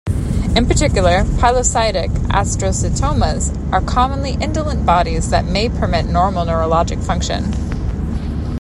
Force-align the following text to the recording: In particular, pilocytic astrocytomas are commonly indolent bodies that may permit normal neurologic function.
In 0.55 0.65
particular, 0.65 1.21
pilocytic 1.37 2.09
astrocytomas 2.31 3.71
are 3.71 3.81
commonly 3.81 4.31
indolent 4.31 4.83
bodies 4.83 5.29
that 5.29 5.45
may 5.45 5.69
permit 5.69 6.07
normal 6.07 6.43
neurologic 6.43 7.03
function. 7.05 7.45